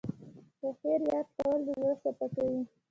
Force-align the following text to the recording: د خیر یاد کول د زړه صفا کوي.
د 0.59 0.61
خیر 0.79 1.01
یاد 1.11 1.27
کول 1.37 1.59
د 1.65 1.69
زړه 1.79 1.93
صفا 2.01 2.27
کوي. 2.33 2.59